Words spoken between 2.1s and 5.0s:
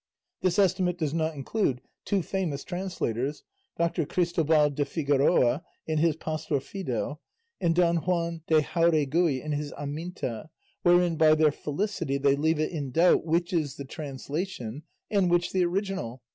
famous translators, Doctor Cristobal de